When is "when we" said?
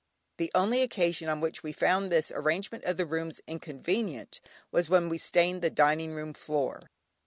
4.89-5.19